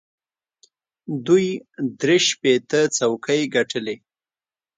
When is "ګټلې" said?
3.55-3.95